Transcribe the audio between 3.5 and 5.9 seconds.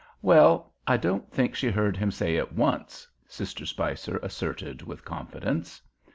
Spicer asserted with confidence.